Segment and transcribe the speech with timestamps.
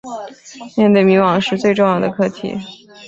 [0.75, 2.57] 面对迷惘时重要的课题